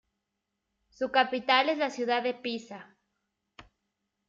[0.89, 2.95] Su capital es la ciudad de Pisa.